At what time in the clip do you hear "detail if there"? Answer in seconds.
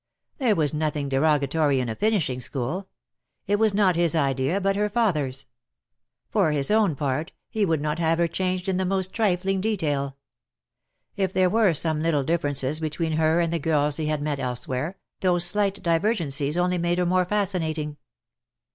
9.61-11.51